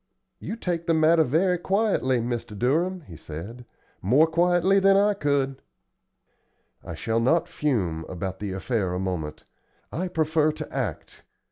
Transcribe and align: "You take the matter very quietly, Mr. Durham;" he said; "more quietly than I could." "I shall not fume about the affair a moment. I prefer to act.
"You 0.39 0.55
take 0.55 0.87
the 0.87 0.95
matter 0.95 1.23
very 1.23 1.59
quietly, 1.59 2.17
Mr. 2.19 2.57
Durham;" 2.57 3.01
he 3.01 3.15
said; 3.15 3.65
"more 4.01 4.25
quietly 4.25 4.79
than 4.79 4.97
I 4.97 5.13
could." 5.13 5.61
"I 6.83 6.95
shall 6.95 7.19
not 7.19 7.47
fume 7.47 8.05
about 8.09 8.39
the 8.39 8.51
affair 8.51 8.95
a 8.95 8.99
moment. 8.99 9.43
I 9.91 10.07
prefer 10.07 10.53
to 10.53 10.73
act. 10.75 11.21